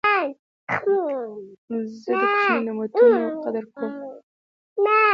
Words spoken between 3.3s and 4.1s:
قدر کوم.